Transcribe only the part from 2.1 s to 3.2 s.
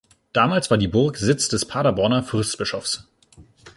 Fürstbischofs.